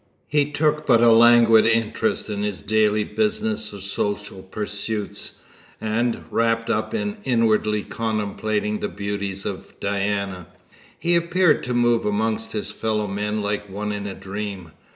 He 0.27 0.51
took 0.51 0.87
but 0.87 1.01
a 1.03 1.11
languid 1.11 1.67
interest 1.67 2.27
in 2.27 2.41
his 2.41 2.63
daily 2.63 3.03
business 3.03 3.71
or 3.71 3.79
social 3.79 4.41
pursuits, 4.41 5.41
and, 5.79 6.23
wrapped 6.31 6.71
up 6.71 6.95
in 6.95 7.17
inwardly 7.23 7.83
contemplating 7.83 8.79
the 8.79 8.87
beauties 8.89 9.45
of 9.45 9.79
Diana, 9.79 10.47
he 10.97 11.15
appeared 11.15 11.63
to 11.65 11.75
move 11.75 12.03
amongst 12.03 12.53
his 12.53 12.71
fellow 12.71 13.05
men 13.05 13.43
like 13.43 13.69
one 13.69 13.91
in 13.91 14.07
a 14.07 14.15
dream. 14.15 14.71